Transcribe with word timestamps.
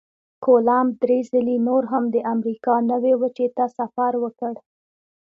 کولمب 0.43 0.89
درې 1.03 1.19
ځلې 1.31 1.57
نور 1.67 1.83
هم 1.91 2.03
د 2.15 2.17
امریکا 2.33 2.73
نوي 2.91 3.13
وچې 3.21 3.47
ته 3.57 3.65
سفر 3.77 4.11
وکړ. 4.23 4.53